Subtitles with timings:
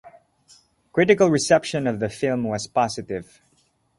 [0.93, 3.39] Critical reception of the film was positive.